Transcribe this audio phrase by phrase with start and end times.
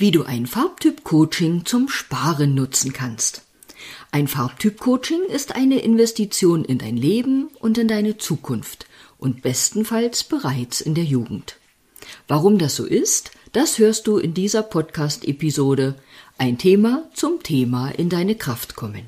[0.00, 3.42] wie du ein Farbtyp-Coaching zum Sparen nutzen kannst.
[4.10, 8.86] Ein Farbtyp-Coaching ist eine Investition in dein Leben und in deine Zukunft
[9.18, 11.56] und bestenfalls bereits in der Jugend.
[12.28, 15.96] Warum das so ist, das hörst du in dieser Podcast-Episode.
[16.38, 19.02] Ein Thema zum Thema in deine Kraft kommen.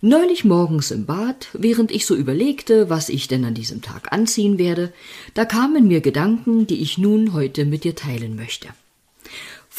[0.00, 4.58] Neulich morgens im Bad, während ich so überlegte, was ich denn an diesem Tag anziehen
[4.58, 4.92] werde,
[5.34, 8.68] da kamen mir Gedanken, die ich nun heute mit dir teilen möchte.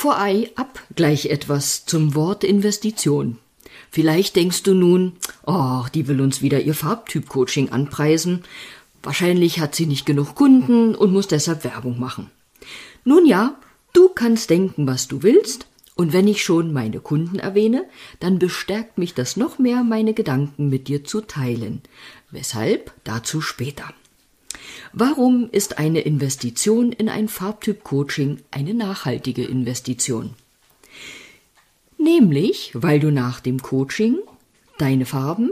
[0.04, 3.38] Vorei ab gleich etwas zum Wort Investition.
[3.90, 5.14] Vielleicht denkst du nun,
[5.46, 8.44] oh, die will uns wieder ihr Farbtyp-Coaching anpreisen.
[9.02, 12.30] Wahrscheinlich hat sie nicht genug Kunden und muss deshalb Werbung machen.
[13.06, 13.56] Nun ja,
[13.94, 17.86] du kannst denken, was du willst, und wenn ich schon meine Kunden erwähne,
[18.20, 21.82] dann bestärkt mich das noch mehr, meine Gedanken mit dir zu teilen.
[22.30, 22.92] Weshalb?
[23.06, 23.94] Dazu später.
[24.92, 30.36] Warum ist eine Investition in ein Farbtyp-Coaching eine nachhaltige Investition?
[31.98, 34.18] Nämlich, weil du nach dem Coaching
[34.78, 35.52] deine Farben,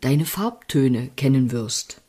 [0.00, 2.00] deine Farbtöne kennen wirst.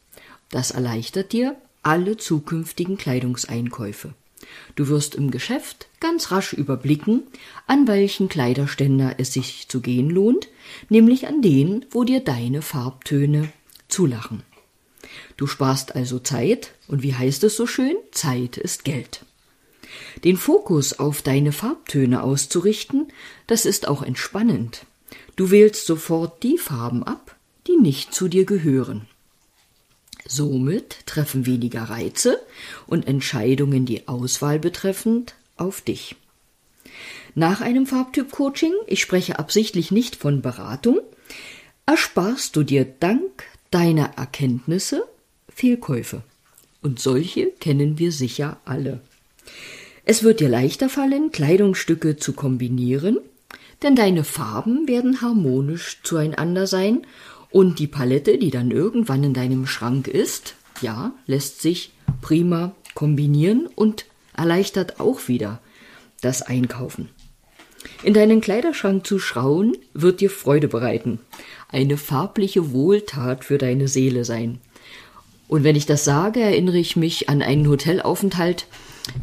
[0.49, 4.13] Das erleichtert dir alle zukünftigen Kleidungseinkäufe.
[4.75, 7.23] Du wirst im Geschäft ganz rasch überblicken,
[7.67, 10.49] an welchen Kleiderständer es sich zu gehen lohnt,
[10.89, 13.49] nämlich an den, wo dir deine Farbtöne
[13.87, 14.43] zulachen.
[15.37, 17.95] Du sparst also Zeit, und wie heißt es so schön?
[18.11, 19.25] Zeit ist Geld.
[20.23, 23.11] Den Fokus auf deine Farbtöne auszurichten,
[23.47, 24.85] das ist auch entspannend.
[25.35, 27.35] Du wählst sofort die Farben ab,
[27.67, 29.07] die nicht zu dir gehören.
[30.25, 32.39] Somit treffen weniger Reize
[32.87, 36.15] und Entscheidungen die Auswahl betreffend auf dich.
[37.35, 40.99] Nach einem Farbtyp-Coaching, ich spreche absichtlich nicht von Beratung,
[41.85, 43.43] ersparst du dir dank
[43.73, 45.07] deiner Erkenntnisse
[45.49, 46.21] Fehlkäufe.
[46.81, 49.01] Und solche kennen wir sicher alle.
[50.05, 53.17] Es wird dir leichter fallen, Kleidungsstücke zu kombinieren,
[53.81, 57.07] denn deine Farben werden harmonisch zueinander sein
[57.49, 63.67] und die Palette, die dann irgendwann in deinem Schrank ist, ja, lässt sich prima kombinieren
[63.75, 64.05] und
[64.35, 65.61] erleichtert auch wieder
[66.21, 67.09] das Einkaufen.
[68.03, 71.19] In deinen Kleiderschrank zu schauen, wird dir Freude bereiten,
[71.73, 74.59] eine farbliche Wohltat für deine Seele sein.
[75.47, 78.65] Und wenn ich das sage, erinnere ich mich an einen Hotelaufenthalt,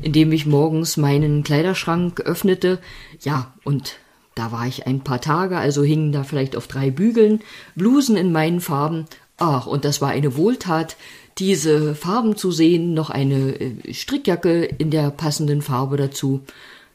[0.03, 2.79] in dem ich morgens meinen Kleiderschrank öffnete,
[3.21, 3.97] ja, und
[4.35, 7.41] da war ich ein paar Tage, also hingen da vielleicht auf drei Bügeln,
[7.75, 9.07] Blusen in meinen Farben.
[9.39, 10.97] Ach, und das war eine Wohltat,
[11.39, 16.43] diese Farben zu sehen, noch eine äh, Strickjacke in der passenden Farbe dazu.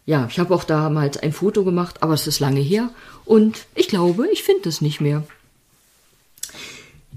[0.05, 2.91] Ja, ich habe auch damals ein Foto gemacht, aber es ist lange her
[3.25, 5.23] und ich glaube, ich finde es nicht mehr.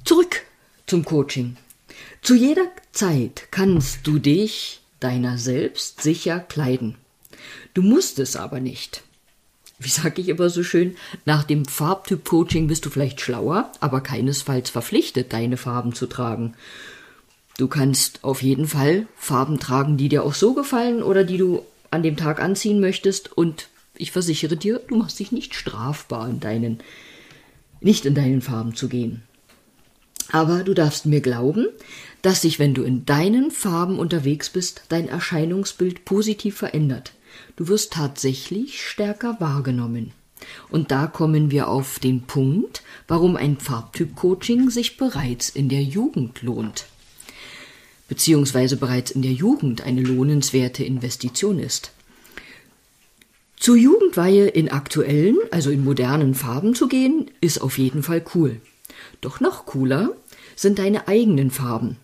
[0.04, 0.42] Zurück
[0.86, 1.56] zum Coaching.
[2.22, 6.96] Zu jeder Zeit kannst du dich deiner selbst sicher kleiden.
[7.74, 9.02] Du musst es aber nicht
[9.78, 14.70] wie sage ich immer so schön, nach dem Farbtyp-Coaching bist du vielleicht schlauer, aber keinesfalls
[14.70, 16.54] verpflichtet, deine Farben zu tragen.
[17.58, 21.62] Du kannst auf jeden Fall Farben tragen, die dir auch so gefallen oder die du
[21.90, 26.40] an dem Tag anziehen möchtest und ich versichere dir, du machst dich nicht strafbar in
[26.40, 26.80] deinen,
[27.80, 29.22] nicht in deinen Farben zu gehen.
[30.30, 31.66] Aber du darfst mir glauben,
[32.22, 37.12] dass sich, wenn du in deinen Farben unterwegs bist, dein Erscheinungsbild positiv verändert.
[37.56, 40.12] Du wirst tatsächlich stärker wahrgenommen.
[40.70, 46.42] Und da kommen wir auf den Punkt, warum ein Farbtyp-Coaching sich bereits in der Jugend
[46.42, 46.86] lohnt.
[48.08, 51.92] Beziehungsweise bereits in der Jugend eine lohnenswerte Investition ist.
[53.56, 58.60] Zur Jugendweihe in aktuellen, also in modernen Farben zu gehen, ist auf jeden Fall cool.
[59.20, 60.10] Doch noch cooler
[60.56, 61.96] sind deine eigenen Farben.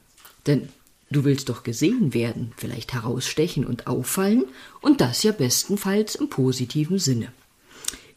[0.47, 0.69] Denn
[1.15, 4.47] Du willst doch gesehen werden, vielleicht herausstechen und auffallen,
[4.81, 7.29] und das ja bestenfalls im positiven Sinne.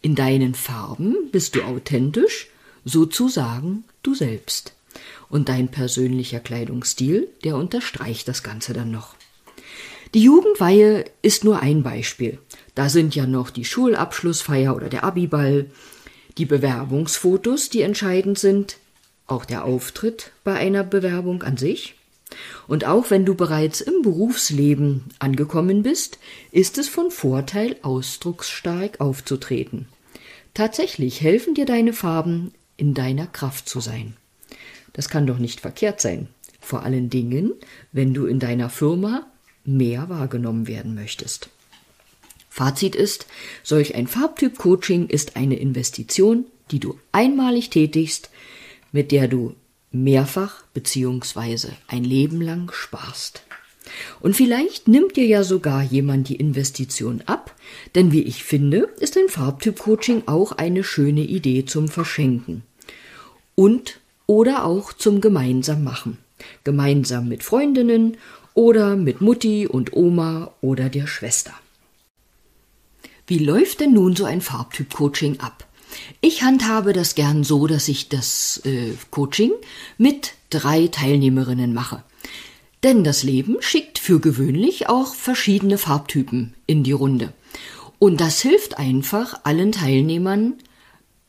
[0.01, 2.47] In deinen Farben bist du authentisch,
[2.85, 4.73] sozusagen du selbst.
[5.29, 9.15] Und dein persönlicher Kleidungsstil, der unterstreicht das Ganze dann noch.
[10.15, 12.39] Die Jugendweihe ist nur ein Beispiel.
[12.73, 15.69] Da sind ja noch die Schulabschlussfeier oder der Abiball,
[16.37, 18.77] die Bewerbungsfotos, die entscheidend sind,
[19.25, 21.95] auch der Auftritt bei einer Bewerbung an sich
[22.67, 26.19] und auch wenn du bereits im Berufsleben angekommen bist,
[26.51, 29.87] ist es von Vorteil, ausdrucksstark aufzutreten.
[30.53, 34.15] Tatsächlich helfen dir deine Farben, in deiner Kraft zu sein.
[34.93, 36.27] Das kann doch nicht verkehrt sein.
[36.59, 37.53] Vor allen Dingen,
[37.91, 39.27] wenn du in deiner Firma
[39.63, 41.49] mehr wahrgenommen werden möchtest.
[42.57, 43.27] Fazit ist,
[43.61, 48.31] solch ein Farbtyp-Coaching ist eine Investition, die du einmalig tätigst,
[48.91, 49.53] mit der du
[49.91, 53.43] mehrfach beziehungsweise ein Leben lang sparst.
[54.21, 57.53] Und vielleicht nimmt dir ja sogar jemand die Investition ab,
[57.93, 62.63] denn wie ich finde, ist ein Farbtyp-Coaching auch eine schöne Idee zum Verschenken.
[63.53, 66.17] Und oder auch zum gemeinsam machen.
[66.63, 68.17] Gemeinsam mit Freundinnen
[68.55, 71.53] oder mit Mutti und Oma oder der Schwester.
[73.27, 75.67] Wie läuft denn nun so ein Farbtyp-Coaching ab?
[76.21, 79.51] Ich handhabe das gern so, dass ich das äh, Coaching
[79.97, 82.03] mit drei Teilnehmerinnen mache.
[82.83, 87.33] Denn das Leben schickt für gewöhnlich auch verschiedene Farbtypen in die Runde.
[87.99, 90.53] Und das hilft einfach allen Teilnehmern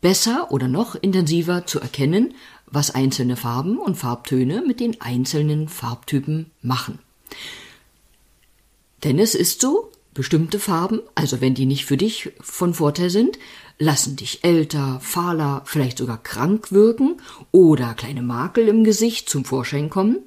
[0.00, 2.34] besser oder noch intensiver zu erkennen,
[2.66, 7.00] was einzelne Farben und Farbtöne mit den einzelnen Farbtypen machen.
[9.02, 13.38] Denn es ist so, bestimmte Farben, also wenn die nicht für dich von Vorteil sind,
[13.78, 17.20] lassen dich älter, fahler, vielleicht sogar krank wirken
[17.52, 20.18] oder kleine Makel im Gesicht zum Vorschein kommen.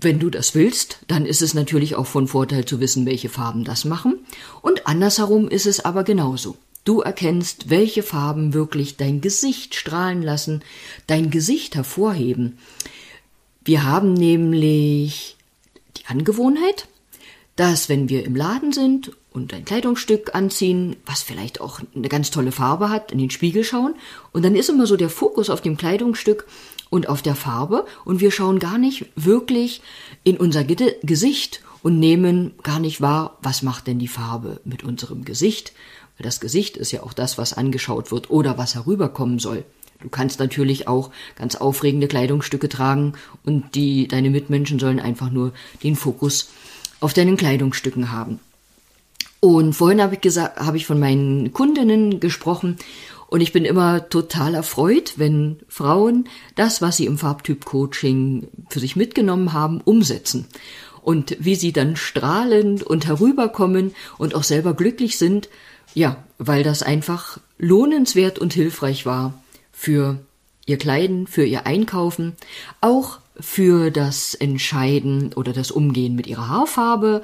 [0.00, 3.62] Wenn du das willst, dann ist es natürlich auch von Vorteil zu wissen, welche Farben
[3.62, 4.26] das machen.
[4.62, 6.56] Und andersherum ist es aber genauso.
[6.84, 10.64] Du erkennst, welche Farben wirklich dein Gesicht strahlen lassen,
[11.06, 12.58] dein Gesicht hervorheben.
[13.64, 15.36] Wir haben nämlich
[15.96, 16.88] die Angewohnheit,
[17.58, 22.30] dass wenn wir im Laden sind und ein Kleidungsstück anziehen, was vielleicht auch eine ganz
[22.30, 23.96] tolle Farbe hat, in den Spiegel schauen.
[24.32, 26.46] Und dann ist immer so der Fokus auf dem Kleidungsstück
[26.88, 27.84] und auf der Farbe.
[28.04, 29.82] Und wir schauen gar nicht wirklich
[30.22, 35.24] in unser Gesicht und nehmen gar nicht wahr, was macht denn die Farbe mit unserem
[35.24, 35.72] Gesicht,
[36.16, 39.64] weil das Gesicht ist ja auch das, was angeschaut wird oder was herüberkommen soll.
[40.00, 43.14] Du kannst natürlich auch ganz aufregende Kleidungsstücke tragen
[43.44, 45.52] und die, deine Mitmenschen sollen einfach nur
[45.82, 46.50] den Fokus
[47.00, 48.40] auf deinen Kleidungsstücken haben.
[49.40, 52.76] Und vorhin habe ich gesagt, habe ich von meinen Kundinnen gesprochen
[53.28, 58.96] und ich bin immer total erfreut, wenn Frauen das, was sie im Farbtyp-Coaching für sich
[58.96, 60.46] mitgenommen haben, umsetzen.
[61.02, 65.48] Und wie sie dann strahlend und herüberkommen und auch selber glücklich sind,
[65.94, 69.34] ja, weil das einfach lohnenswert und hilfreich war
[69.72, 70.18] für
[70.66, 72.34] ihr Kleiden, für ihr Einkaufen,
[72.80, 77.22] auch für das Entscheiden oder das Umgehen mit ihrer Haarfarbe.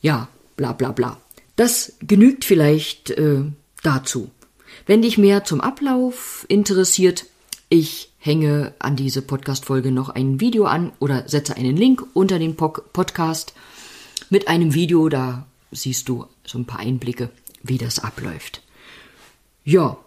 [0.00, 1.20] Ja, bla bla bla.
[1.56, 3.42] Das genügt vielleicht äh,
[3.82, 4.30] dazu.
[4.86, 7.26] Wenn dich mehr zum Ablauf interessiert,
[7.68, 12.56] ich hänge an diese Podcast-Folge noch ein Video an oder setze einen Link unter den
[12.56, 13.54] Podcast
[14.30, 17.30] mit einem Video, da siehst du so ein paar Einblicke,
[17.62, 18.62] wie das abläuft.
[19.64, 19.98] Ja,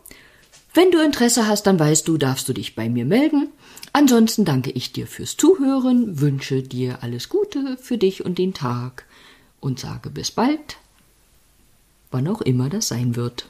[0.74, 3.50] wenn du Interesse hast, dann weißt du, darfst du dich bei mir melden.
[3.94, 9.06] Ansonsten danke ich dir fürs Zuhören, wünsche dir alles Gute für dich und den Tag
[9.59, 10.77] und sage bis bald,
[12.09, 13.47] wann auch immer das sein wird.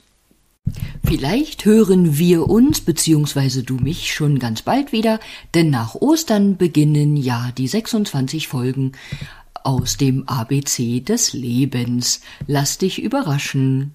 [1.03, 3.63] Vielleicht hören wir uns bzw.
[3.63, 5.19] du mich schon ganz bald wieder,
[5.53, 8.93] denn nach Ostern beginnen ja die 26 Folgen
[9.63, 12.21] aus dem ABC des Lebens.
[12.47, 13.93] Lass dich überraschen.